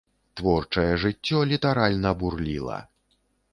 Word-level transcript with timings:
Творчае 0.39 0.85
жыццё 1.03 1.43
літаральна 1.53 2.17
бурліла. 2.25 2.83